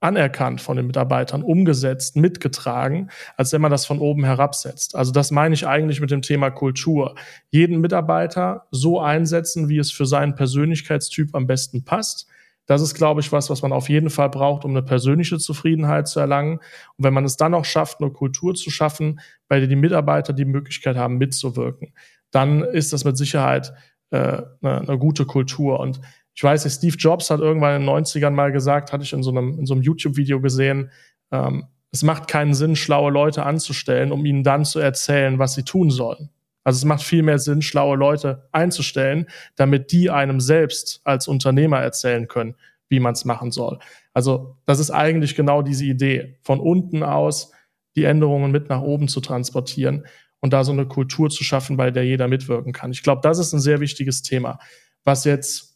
[0.00, 4.94] anerkannt von den Mitarbeitern, umgesetzt, mitgetragen, als wenn man das von oben herabsetzt.
[4.94, 7.14] Also das meine ich eigentlich mit dem Thema Kultur.
[7.50, 12.28] Jeden Mitarbeiter so einsetzen, wie es für seinen Persönlichkeitstyp am besten passt
[12.66, 16.08] das ist, glaube ich, was, was man auf jeden Fall braucht, um eine persönliche Zufriedenheit
[16.08, 16.58] zu erlangen.
[16.96, 20.32] Und wenn man es dann auch schafft, eine Kultur zu schaffen, bei der die Mitarbeiter
[20.32, 21.94] die Möglichkeit haben, mitzuwirken,
[22.32, 23.72] dann ist das mit Sicherheit
[24.10, 25.78] äh, eine, eine gute Kultur.
[25.78, 26.00] Und
[26.36, 29.30] ich weiß, Steve Jobs hat irgendwann in den 90ern mal gesagt, hatte ich in so
[29.30, 30.90] einem, in so einem YouTube-Video gesehen,
[31.32, 35.62] ähm, es macht keinen Sinn, schlaue Leute anzustellen, um ihnen dann zu erzählen, was sie
[35.62, 36.28] tun sollen.
[36.62, 41.78] Also es macht viel mehr Sinn, schlaue Leute einzustellen, damit die einem selbst als Unternehmer
[41.78, 42.56] erzählen können,
[42.90, 43.78] wie man es machen soll.
[44.12, 47.50] Also das ist eigentlich genau diese Idee, von unten aus
[47.94, 50.06] die Änderungen mit nach oben zu transportieren
[50.40, 52.90] und da so eine Kultur zu schaffen, bei der jeder mitwirken kann.
[52.90, 54.58] Ich glaube, das ist ein sehr wichtiges Thema.
[55.02, 55.75] Was jetzt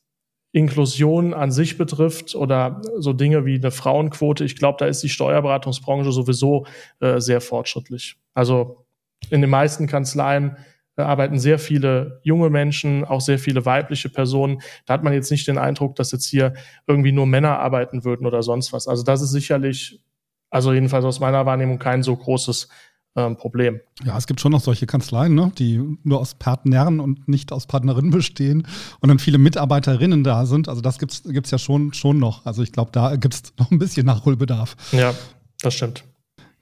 [0.52, 5.08] Inklusion an sich betrifft oder so Dinge wie eine Frauenquote, ich glaube, da ist die
[5.08, 6.66] Steuerberatungsbranche sowieso
[6.98, 8.16] äh, sehr fortschrittlich.
[8.34, 8.84] Also
[9.30, 10.56] in den meisten Kanzleien
[11.00, 14.60] da arbeiten sehr viele junge Menschen, auch sehr viele weibliche Personen.
[14.84, 16.52] Da hat man jetzt nicht den Eindruck, dass jetzt hier
[16.86, 18.86] irgendwie nur Männer arbeiten würden oder sonst was.
[18.86, 20.02] Also das ist sicherlich,
[20.50, 22.68] also jedenfalls aus meiner Wahrnehmung, kein so großes
[23.16, 23.80] ähm, Problem.
[24.04, 27.66] Ja, es gibt schon noch solche Kanzleien, ne, die nur aus Partnern und nicht aus
[27.66, 28.66] Partnerinnen bestehen
[29.00, 30.68] und dann viele Mitarbeiterinnen da sind.
[30.68, 32.46] Also das gibt es ja schon, schon noch.
[32.46, 34.76] Also ich glaube, da gibt es noch ein bisschen Nachholbedarf.
[34.92, 35.14] Ja,
[35.60, 36.04] das stimmt.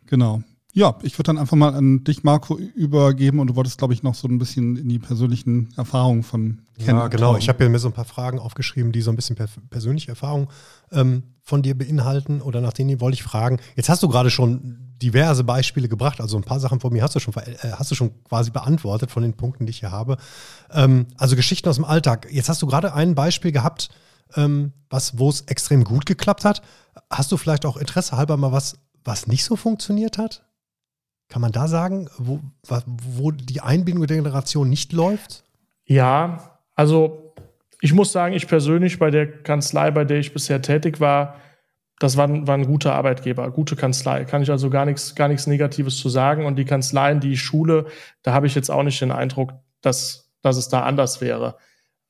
[0.06, 0.42] Genau.
[0.78, 4.04] Ja, ich würde dann einfach mal an dich, Marco, übergeben und du wolltest, glaube ich,
[4.04, 6.94] noch so ein bisschen in die persönlichen Erfahrungen von Ken.
[6.94, 7.36] Ja, genau.
[7.36, 10.46] Ich habe mir so ein paar Fragen aufgeschrieben, die so ein bisschen per persönliche Erfahrungen
[10.92, 13.58] ähm, von dir beinhalten oder nach denen wollte ich fragen.
[13.74, 17.16] Jetzt hast du gerade schon diverse Beispiele gebracht, also ein paar Sachen von mir hast
[17.16, 20.16] du schon, äh, hast du schon quasi beantwortet von den Punkten, die ich hier habe.
[20.70, 22.28] Ähm, also Geschichten aus dem Alltag.
[22.30, 23.88] Jetzt hast du gerade ein Beispiel gehabt,
[24.36, 26.62] ähm, was, wo es extrem gut geklappt hat.
[27.10, 30.44] Hast du vielleicht auch Interesse halber mal was, was nicht so funktioniert hat?
[31.28, 35.44] Kann man da sagen, wo, wo die Einbindung der Generation nicht läuft?
[35.84, 37.34] Ja, also
[37.80, 41.36] ich muss sagen, ich persönlich bei der Kanzlei, bei der ich bisher tätig war,
[41.98, 44.24] das war, war ein guter Arbeitgeber, gute Kanzlei.
[44.24, 46.46] Kann ich also gar nichts, gar nichts Negatives zu sagen.
[46.46, 47.86] Und die Kanzleien, die ich schule,
[48.22, 51.56] da habe ich jetzt auch nicht den Eindruck, dass, dass es da anders wäre.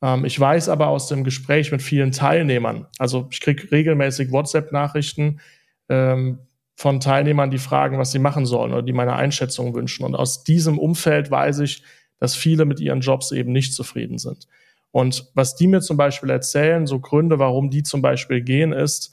[0.02, 5.40] Ähm, ich weiß aber aus dem Gespräch mit vielen Teilnehmern, also ich kriege regelmäßig WhatsApp-Nachrichten,
[5.88, 6.38] ähm,
[6.78, 10.04] von Teilnehmern, die fragen, was sie machen sollen oder die meine Einschätzung wünschen.
[10.04, 11.82] Und aus diesem Umfeld weiß ich,
[12.20, 14.46] dass viele mit ihren Jobs eben nicht zufrieden sind.
[14.92, 19.12] Und was die mir zum Beispiel erzählen, so Gründe, warum die zum Beispiel gehen, ist,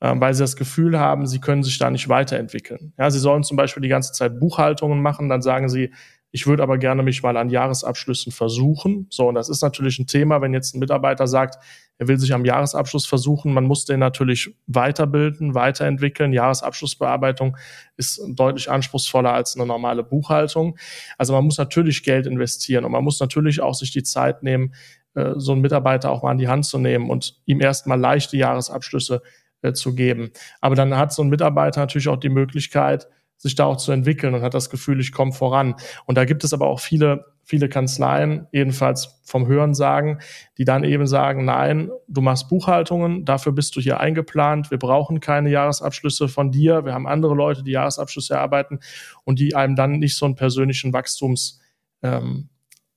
[0.00, 2.92] äh, weil sie das Gefühl haben, sie können sich da nicht weiterentwickeln.
[2.98, 5.94] Ja, sie sollen zum Beispiel die ganze Zeit Buchhaltungen machen, dann sagen sie,
[6.32, 9.06] ich würde aber gerne mich mal an Jahresabschlüssen versuchen.
[9.08, 11.56] So, und das ist natürlich ein Thema, wenn jetzt ein Mitarbeiter sagt,
[11.98, 13.54] er will sich am Jahresabschluss versuchen.
[13.54, 16.32] Man muss den natürlich weiterbilden, weiterentwickeln.
[16.32, 17.56] Jahresabschlussbearbeitung
[17.96, 20.76] ist deutlich anspruchsvoller als eine normale Buchhaltung.
[21.16, 24.74] Also man muss natürlich Geld investieren und man muss natürlich auch sich die Zeit nehmen,
[25.14, 28.36] äh, so einen Mitarbeiter auch mal an die Hand zu nehmen und ihm erstmal leichte
[28.36, 29.22] Jahresabschlüsse
[29.62, 30.30] äh, zu geben.
[30.60, 34.34] Aber dann hat so ein Mitarbeiter natürlich auch die Möglichkeit, sich da auch zu entwickeln
[34.34, 35.74] und hat das Gefühl, ich komme voran.
[36.06, 40.18] Und da gibt es aber auch viele, viele Kanzleien, jedenfalls vom Hören sagen,
[40.58, 45.20] die dann eben sagen, nein, du machst Buchhaltungen, dafür bist du hier eingeplant, wir brauchen
[45.20, 48.80] keine Jahresabschlüsse von dir, wir haben andere Leute, die Jahresabschlüsse erarbeiten
[49.24, 51.60] und die einem dann nicht so einen persönlichen Wachstums
[52.02, 52.48] ähm,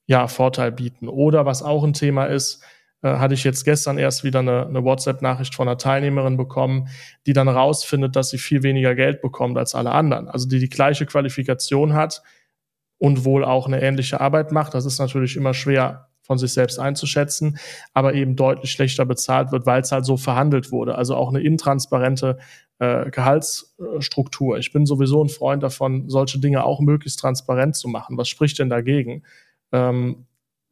[0.07, 1.07] ja, Vorteil bieten.
[1.07, 2.63] Oder was auch ein Thema ist,
[3.01, 6.89] äh, hatte ich jetzt gestern erst wieder eine, eine WhatsApp-Nachricht von einer Teilnehmerin bekommen,
[7.25, 10.27] die dann rausfindet, dass sie viel weniger Geld bekommt als alle anderen.
[10.27, 12.21] Also die die gleiche Qualifikation hat
[12.97, 14.73] und wohl auch eine ähnliche Arbeit macht.
[14.73, 17.57] Das ist natürlich immer schwer von sich selbst einzuschätzen,
[17.93, 20.93] aber eben deutlich schlechter bezahlt wird, weil es halt so verhandelt wurde.
[20.95, 22.37] Also auch eine intransparente
[22.77, 24.59] äh, Gehaltsstruktur.
[24.59, 28.15] Ich bin sowieso ein Freund davon, solche Dinge auch möglichst transparent zu machen.
[28.17, 29.23] Was spricht denn dagegen?
[29.71, 30.27] Ähm,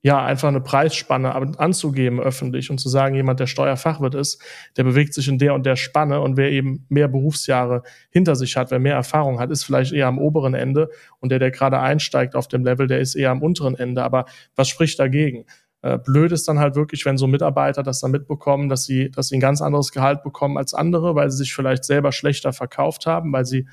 [0.07, 4.41] ja, einfach eine Preisspanne anzugeben öffentlich und zu sagen, jemand, der Steuerfachwirt ist,
[4.77, 8.55] der bewegt sich in der und der Spanne und wer eben mehr Berufsjahre hinter sich
[8.55, 10.89] hat, wer mehr Erfahrung hat, ist vielleicht eher am oberen Ende
[11.19, 14.01] und der, der gerade einsteigt auf dem Level, der ist eher am unteren Ende.
[14.01, 14.23] Aber
[14.55, 15.43] was spricht dagegen?
[15.81, 19.27] Äh, blöd ist dann halt wirklich, wenn so Mitarbeiter das dann mitbekommen, dass sie, dass
[19.27, 23.07] sie ein ganz anderes Gehalt bekommen als andere, weil sie sich vielleicht selber schlechter verkauft
[23.07, 23.67] haben, weil sie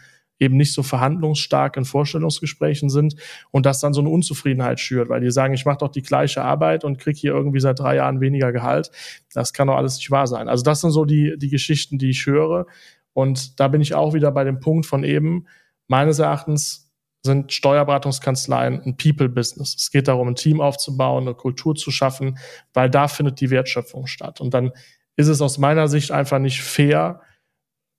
[0.44, 3.16] eben nicht so verhandlungsstark in Vorstellungsgesprächen sind
[3.50, 6.42] und das dann so eine Unzufriedenheit schürt, weil die sagen, ich mache doch die gleiche
[6.42, 8.90] Arbeit und krieg hier irgendwie seit drei Jahren weniger Gehalt.
[9.32, 10.48] Das kann doch alles nicht wahr sein.
[10.48, 12.66] Also das sind so die, die Geschichten, die ich höre.
[13.12, 15.46] Und da bin ich auch wieder bei dem Punkt von eben,
[15.86, 16.84] meines Erachtens
[17.22, 19.74] sind Steuerberatungskanzleien ein People-Business.
[19.76, 22.38] Es geht darum, ein Team aufzubauen, eine Kultur zu schaffen,
[22.74, 24.40] weil da findet die Wertschöpfung statt.
[24.40, 24.72] Und dann
[25.16, 27.22] ist es aus meiner Sicht einfach nicht fair,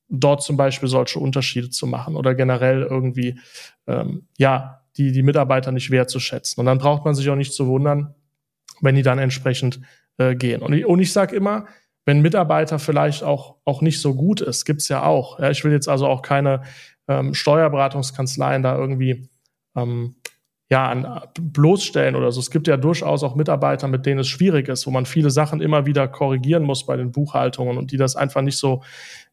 [0.09, 3.39] dort zum Beispiel solche Unterschiede zu machen oder generell irgendwie,
[3.87, 6.61] ähm, ja, die, die Mitarbeiter nicht wertzuschätzen.
[6.61, 8.15] Und dann braucht man sich auch nicht zu wundern,
[8.81, 9.81] wenn die dann entsprechend
[10.17, 10.61] äh, gehen.
[10.61, 11.65] Und ich, und ich sage immer,
[12.05, 15.39] wenn Mitarbeiter vielleicht auch, auch nicht so gut ist, gibt's ja auch.
[15.39, 16.61] Ja, ich will jetzt also auch keine
[17.07, 19.27] ähm, Steuerberatungskanzleien da irgendwie
[19.75, 20.15] ähm,
[20.69, 22.39] ja, an, bloßstellen oder so.
[22.39, 25.61] Es gibt ja durchaus auch Mitarbeiter, mit denen es schwierig ist, wo man viele Sachen
[25.61, 28.83] immer wieder korrigieren muss bei den Buchhaltungen und die das einfach nicht so,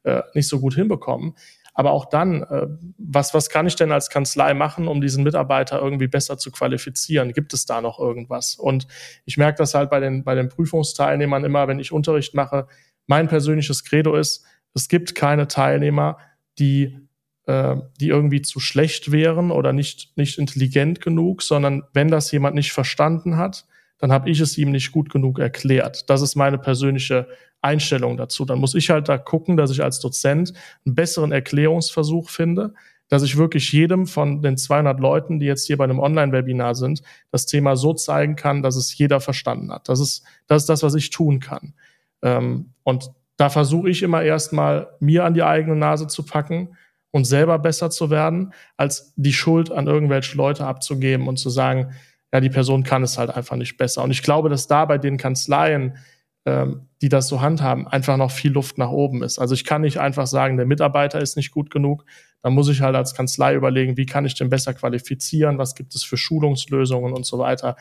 [0.03, 1.35] äh, nicht so gut hinbekommen.
[1.75, 2.67] Aber auch dann, äh,
[2.99, 7.33] was, was kann ich denn als Kanzlei machen, um diesen Mitarbeiter irgendwie besser zu qualifizieren?
[7.33, 8.57] Gibt es da noch irgendwas?
[8.57, 8.87] Und
[9.25, 12.67] ich merke das halt bei den, bei den Prüfungsteilnehmern immer, wenn ich Unterricht mache.
[13.07, 16.19] Mein persönliches Credo ist, es gibt keine Teilnehmer,
[16.59, 16.99] die
[17.47, 22.55] äh, die irgendwie zu schlecht wären oder nicht, nicht intelligent genug, sondern wenn das jemand
[22.55, 23.67] nicht verstanden hat,
[23.99, 26.11] dann habe ich es ihm nicht gut genug erklärt.
[26.11, 27.29] Das ist meine persönliche
[27.61, 28.45] Einstellung dazu.
[28.45, 30.53] Dann muss ich halt da gucken, dass ich als Dozent
[30.85, 32.75] einen besseren Erklärungsversuch finde,
[33.09, 37.03] dass ich wirklich jedem von den 200 Leuten, die jetzt hier bei einem Online-Webinar sind,
[37.31, 39.89] das Thema so zeigen kann, dass es jeder verstanden hat.
[39.89, 41.75] Das ist das, ist das was ich tun kann.
[42.23, 46.77] Ähm, und da versuche ich immer erstmal, mir an die eigene Nase zu packen
[47.13, 51.93] und selber besser zu werden, als die Schuld an irgendwelche Leute abzugeben und zu sagen,
[52.33, 54.03] ja, die Person kann es halt einfach nicht besser.
[54.03, 55.99] Und ich glaube, dass da bei den Kanzleien,
[56.47, 59.39] ähm, die das so handhaben, einfach noch viel Luft nach oben ist.
[59.39, 62.05] Also ich kann nicht einfach sagen, der Mitarbeiter ist nicht gut genug.
[62.41, 65.95] Dann muss ich halt als Kanzlei überlegen, wie kann ich den besser qualifizieren, was gibt
[65.95, 67.77] es für Schulungslösungen und so weiter.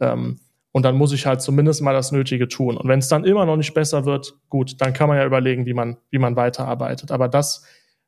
[0.00, 0.38] Ähm,
[0.70, 2.76] und dann muss ich halt zumindest mal das Nötige tun.
[2.76, 5.66] Und wenn es dann immer noch nicht besser wird, gut, dann kann man ja überlegen,
[5.66, 7.10] wie man, wie man weiterarbeitet.
[7.10, 7.64] Aber das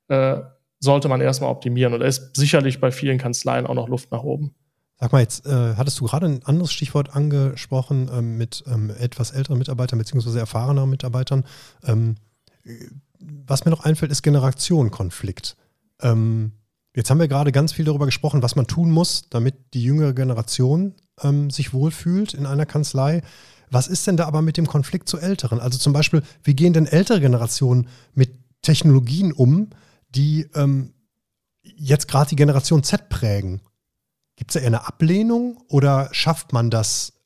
[0.09, 0.41] äh,
[0.81, 1.95] sollte man erstmal optimieren.
[1.95, 4.55] Und da ist sicherlich bei vielen Kanzleien auch noch Luft nach oben.
[5.01, 9.31] Sag mal, jetzt äh, hattest du gerade ein anderes Stichwort angesprochen ähm, mit ähm, etwas
[9.31, 11.45] älteren Mitarbeitern beziehungsweise erfahreneren Mitarbeitern.
[11.85, 12.17] Ähm,
[13.21, 15.57] was mir noch einfällt, ist Generationenkonflikt.
[16.03, 16.53] Ähm,
[16.97, 20.13] jetzt haben wir gerade ganz viel darüber gesprochen, was man tun muss, damit die jüngere
[20.13, 23.23] Generation ähm, sich wohlfühlt in einer Kanzlei.
[23.71, 25.61] Was ist denn da aber mit dem Konflikt zu Älteren?
[25.61, 28.31] Also zum Beispiel, wie gehen denn ältere Generationen mit
[28.63, 29.71] Technologien um,
[30.11, 30.95] die ähm,
[31.63, 33.61] jetzt gerade die Generation Z prägen?
[34.37, 37.19] Gibt es da eher eine Ablehnung oder schafft man das,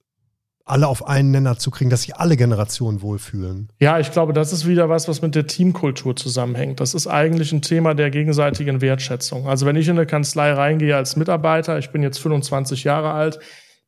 [0.64, 3.68] alle auf einen Nenner zu kriegen, dass sich alle Generationen wohlfühlen?
[3.80, 6.80] Ja, ich glaube, das ist wieder was, was mit der Teamkultur zusammenhängt.
[6.80, 9.48] Das ist eigentlich ein Thema der gegenseitigen Wertschätzung.
[9.48, 13.40] Also wenn ich in eine Kanzlei reingehe als Mitarbeiter, ich bin jetzt 25 Jahre alt,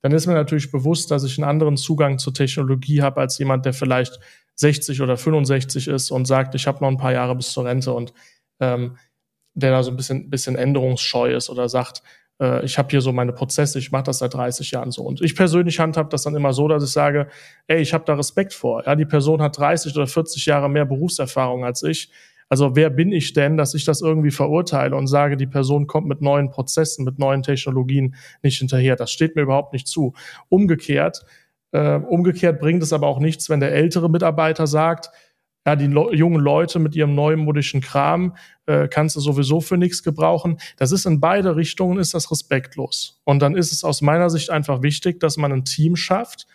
[0.02, 3.64] dann ist mir natürlich bewusst, dass ich einen anderen Zugang zur Technologie habe als jemand,
[3.64, 4.18] der vielleicht
[4.56, 7.92] 60 oder 65 ist und sagt, ich habe noch ein paar Jahre bis zur Rente
[7.92, 8.12] und
[8.60, 8.96] ähm,
[9.54, 12.02] der da so ein bisschen, bisschen änderungsscheu ist oder sagt,
[12.40, 15.02] äh, ich habe hier so meine Prozesse, ich mache das seit 30 Jahren so.
[15.02, 17.28] Und ich persönlich handhabe das dann immer so, dass ich sage,
[17.66, 18.84] ey, ich habe da Respekt vor.
[18.84, 22.10] Ja, die Person hat 30 oder 40 Jahre mehr Berufserfahrung als ich.
[22.48, 26.06] Also wer bin ich denn, dass ich das irgendwie verurteile und sage, die Person kommt
[26.06, 28.96] mit neuen Prozessen, mit neuen Technologien nicht hinterher.
[28.96, 30.12] Das steht mir überhaupt nicht zu.
[30.48, 31.24] Umgekehrt,
[31.72, 35.10] äh, umgekehrt bringt es aber auch nichts, wenn der ältere Mitarbeiter sagt,
[35.66, 40.02] ja, die Le jungen Leute mit ihrem neumodischen Kram äh, kannst du sowieso für nichts
[40.02, 40.58] gebrauchen.
[40.76, 43.20] Das ist in beide Richtungen ist das respektlos.
[43.24, 46.46] Und dann ist es aus meiner Sicht einfach wichtig, dass man ein Team schafft,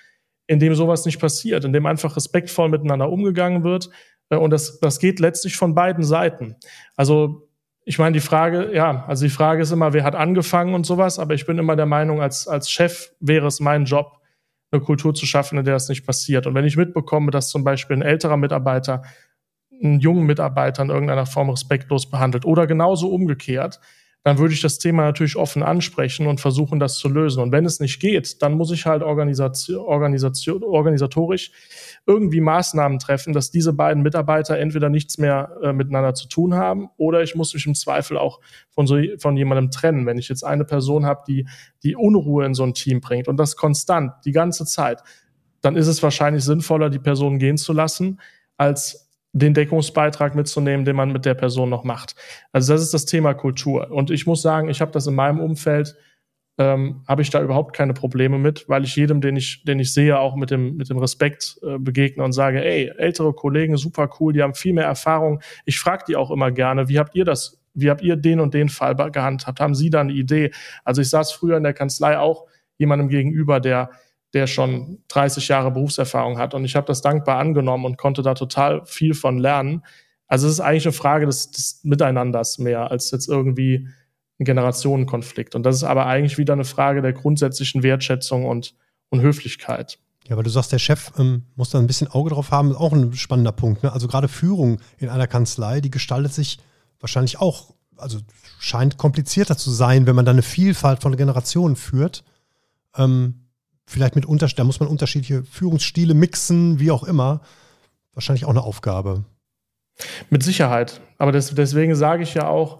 [0.48, 3.90] in dem sowas nicht passiert, in dem einfach respektvoll miteinander umgegangen wird.
[4.30, 6.56] Äh, und das, das geht letztlich von beiden Seiten.
[6.96, 7.50] Also
[7.86, 11.18] ich meine, die Frage, ja, also die Frage ist immer, wer hat angefangen und sowas,
[11.18, 14.19] aber ich bin immer der Meinung, als, als Chef wäre es mein Job,
[14.72, 16.48] eine Kultur zu schaffen, in der das nicht passiert.
[16.48, 19.04] Und wenn ich mitbekomme, dass zum Beispiel ein älterer Mitarbeiter
[19.82, 23.80] einen jungen Mitarbeiter in irgendeiner Form respektlos behandelt oder genauso umgekehrt,
[24.24, 27.42] dann würde ich das Thema natürlich offen ansprechen und versuchen, das zu lösen.
[27.42, 31.52] Und wenn es nicht geht, dann muss ich halt organisatorisch
[32.10, 36.90] irgendwie Maßnahmen treffen, dass diese beiden Mitarbeiter entweder nichts mehr äh, miteinander zu tun haben
[36.98, 38.40] oder ich muss mich im Zweifel auch
[38.72, 40.08] von, so, von jemandem trennen.
[40.08, 41.48] Wenn ich jetzt eine Person habe, die
[41.84, 45.04] die Unruhe in so ein Team bringt und das konstant die ganze Zeit,
[45.62, 48.20] dann ist es wahrscheinlich sinnvoller, die Person gehen zu lassen,
[48.58, 52.16] als den Deckungsbeitrag mitzunehmen, den man mit der Person noch macht.
[52.52, 53.92] Also das ist das Thema Kultur.
[53.92, 55.96] Und ich muss sagen, ich habe das in meinem Umfeld,
[56.60, 59.94] ähm, habe ich da überhaupt keine Probleme mit, weil ich jedem, den ich, den ich
[59.94, 64.10] sehe, auch mit dem, mit dem Respekt äh, begegne und sage, ey, ältere Kollegen, super
[64.20, 65.42] cool, die haben viel mehr Erfahrung.
[65.64, 68.54] Ich frage die auch immer gerne, wie habt ihr das, wie habt ihr den und
[68.54, 69.62] den Fall gehandhabt?
[69.62, 70.52] Haben Sie da eine Idee?
[70.84, 72.46] Also ich saß früher in der Kanzlei auch
[72.78, 73.90] jemandem gegenüber, der
[74.36, 76.54] der schon 30 Jahre Berufserfahrung hat.
[76.54, 79.84] Und ich habe das dankbar angenommen und konnte da total viel von lernen.
[80.28, 83.88] Also es ist eigentlich eine Frage des, des Miteinanders mehr als jetzt irgendwie
[84.40, 85.56] ein Generationenkonflikt.
[85.56, 88.76] Und das ist aber eigentlich wieder eine Frage der grundsätzlichen Wertschätzung und,
[89.10, 90.00] und Höflichkeit.
[90.28, 92.78] Ja, aber du sagst, der Chef ähm, muss da ein bisschen Auge drauf haben, ist
[92.78, 93.84] auch ein spannender Punkt.
[93.84, 93.92] Ne?
[93.92, 96.60] Also gerade Führung in einer Kanzlei, die gestaltet sich
[97.00, 98.20] wahrscheinlich auch, also
[98.60, 102.24] scheint komplizierter zu sein, wenn man da eine Vielfalt von Generationen führt.
[102.96, 103.46] Ähm,
[103.88, 107.42] vielleicht mit Unterschied, da muss man unterschiedliche Führungsstile mixen, wie auch immer.
[108.14, 109.26] Wahrscheinlich auch eine Aufgabe.
[110.30, 111.02] Mit Sicherheit.
[111.18, 112.80] Aber das, deswegen sage ich ja auch,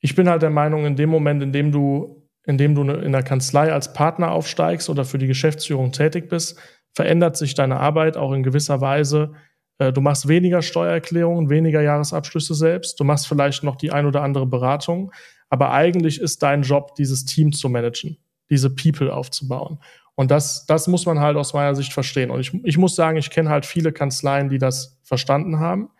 [0.00, 3.12] ich bin halt der Meinung, in dem Moment, in dem du, in dem du in
[3.12, 6.58] der Kanzlei als Partner aufsteigst oder für die Geschäftsführung tätig bist,
[6.94, 9.32] verändert sich deine Arbeit auch in gewisser Weise.
[9.78, 12.98] Äh, du machst weniger Steuererklärungen, weniger Jahresabschlüsse selbst.
[13.00, 15.12] Du machst vielleicht noch die ein oder andere Beratung.
[15.50, 18.18] Aber eigentlich ist dein Job, dieses Team zu managen,
[18.50, 19.78] diese People aufzubauen.
[20.14, 22.30] Und das, das muss man halt aus meiner Sicht verstehen.
[22.30, 25.90] Und ich, ich muss sagen, ich kenne halt viele Kanzleien, die das verstanden haben.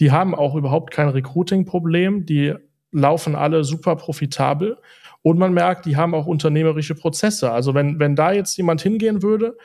[0.00, 2.24] Die haben auch überhaupt kein Recruiting-Problem.
[2.24, 2.54] Die
[2.94, 4.78] laufen alle super profitabel.
[5.22, 7.50] Und man merkt, die haben auch unternehmerische Prozesse.
[7.50, 9.56] Also wenn, wenn da jetzt jemand hingehen würde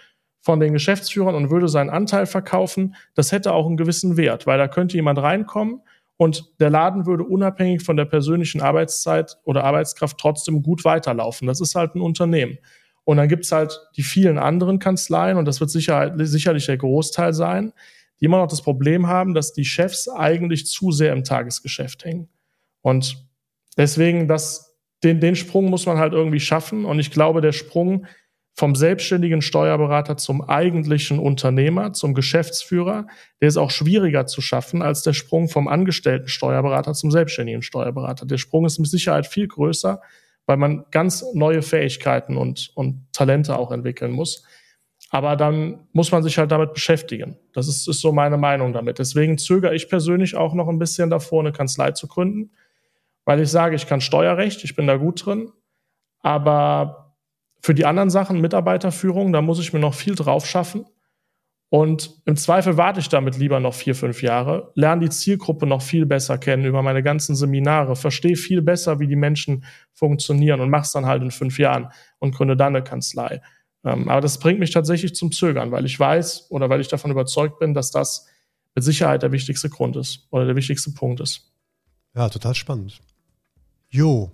[0.41, 4.57] von den Geschäftsführern und würde seinen Anteil verkaufen, das hätte auch einen gewissen Wert, weil
[4.57, 5.81] da könnte jemand reinkommen
[6.17, 11.47] und der Laden würde unabhängig von der persönlichen Arbeitszeit oder Arbeitskraft trotzdem gut weiterlaufen.
[11.47, 12.57] Das ist halt ein Unternehmen.
[13.03, 17.33] Und dann gibt's halt die vielen anderen Kanzleien, und das wird sicher, sicherlich der Großteil
[17.33, 17.73] sein,
[18.19, 22.29] die immer noch das Problem haben, dass die Chefs eigentlich zu sehr im Tagesgeschäft hängen.
[22.81, 23.17] Und
[23.77, 26.85] deswegen, das, den, den Sprung muss man halt irgendwie schaffen.
[26.85, 28.05] Und ich glaube, der Sprung
[28.59, 33.07] vom selbstständigen Steuerberater zum eigentlichen Unternehmer, zum Geschäftsführer,
[33.39, 38.25] der ist auch schwieriger zu schaffen als der Sprung vom angestellten Steuerberater zum selbstständigen Steuerberater.
[38.25, 40.01] Der Sprung ist mit Sicherheit viel größer,
[40.45, 44.43] weil man ganz neue Fähigkeiten und, und Talente auch entwickeln muss.
[45.09, 47.37] Aber dann muss man sich halt damit beschäftigen.
[47.53, 48.99] Das ist, ist so meine Meinung damit.
[48.99, 52.51] Deswegen zögere ich persönlich auch noch ein bisschen davor, eine Kanzlei zu gründen,
[53.29, 55.51] weil ich sage, ich kann Steuerrecht, ich bin da gut drin,
[56.21, 57.13] aber
[57.61, 60.87] für die anderen Sachen, Mitarbeiterführung, da muss ich mir noch viel drauf schaffen.
[61.69, 65.83] Und im Zweifel warte ich damit lieber noch vier, fünf Jahre, lerne die Zielgruppe noch
[65.83, 69.63] viel besser kennen über meine ganzen Seminare, verstehe viel besser, wie die Menschen
[69.93, 73.43] funktionieren und mach's dann halt in fünf Jahren und gründe dann eine Kanzlei.
[73.83, 77.11] Ähm, aber das bringt mich tatsächlich zum Zögern, weil ich weiß oder weil ich davon
[77.11, 78.25] überzeugt bin, dass das
[78.73, 81.53] mit Sicherheit der wichtigste Grund ist oder der wichtigste Punkt ist.
[82.15, 82.99] Ja, total spannend.
[83.91, 84.29] Jo,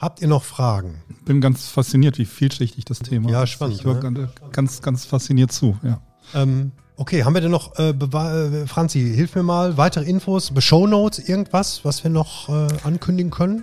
[0.00, 1.02] habt ihr noch Fragen?
[1.24, 3.32] Bin ganz fasziniert, wie vielschichtig das Thema ist.
[3.32, 3.76] Ja, spannend.
[3.78, 4.28] Ich höre ne?
[4.50, 6.00] ganz, ganz fasziniert zu, ja.
[6.34, 10.88] Ähm, okay, haben wir denn noch, äh, äh, Franzi, hilf mir mal, weitere Infos, Show
[10.88, 13.62] Notes, irgendwas, was wir noch äh, ankündigen können?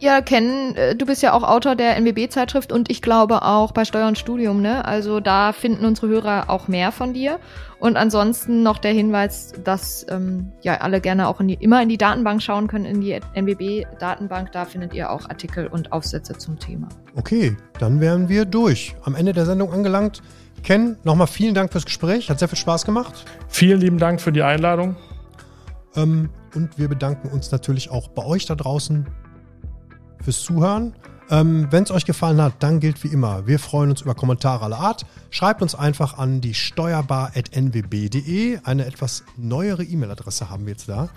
[0.00, 3.84] Ja, Ken, äh, du bist ja auch Autor der NWB-Zeitschrift und ich glaube auch bei
[3.84, 4.84] Steuer und Studium, ne?
[4.84, 7.40] Also da finden unsere Hörer auch mehr von dir.
[7.80, 11.88] Und ansonsten noch der Hinweis, dass ähm, ja alle gerne auch in die, immer in
[11.88, 14.52] die Datenbank schauen können, in die NWB-Datenbank.
[14.52, 16.88] Da findet ihr auch Artikel und Aufsätze zum Thema.
[17.16, 18.94] Okay, dann wären wir durch.
[19.02, 20.22] Am Ende der Sendung angelangt.
[20.62, 22.30] Ken, nochmal vielen Dank fürs Gespräch.
[22.30, 23.24] Hat sehr viel Spaß gemacht.
[23.48, 24.94] Vielen lieben Dank für die Einladung.
[25.96, 29.06] Ähm, und wir bedanken uns natürlich auch bei euch da draußen
[30.28, 30.92] fürs Zuhören.
[31.30, 34.66] Ähm, Wenn es euch gefallen hat, dann gilt wie immer, wir freuen uns über Kommentare
[34.66, 35.06] aller Art.
[35.30, 38.58] Schreibt uns einfach an die steuerbar.nwb.de.
[38.62, 41.08] Eine etwas neuere E-Mail-Adresse haben wir jetzt da.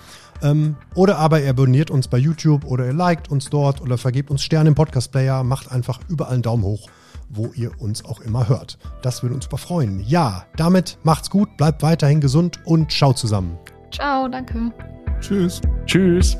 [0.41, 4.31] Ähm, oder aber ihr abonniert uns bei YouTube oder ihr liked uns dort oder vergebt
[4.31, 5.43] uns Sterne im Podcast-Player.
[5.43, 6.89] Macht einfach überall einen Daumen hoch,
[7.29, 8.77] wo ihr uns auch immer hört.
[9.01, 9.99] Das würde uns super freuen.
[10.07, 13.57] Ja, damit macht's gut, bleibt weiterhin gesund und ciao zusammen.
[13.91, 14.71] Ciao, danke.
[15.19, 15.59] Tschüss.
[15.85, 16.37] Tschüss.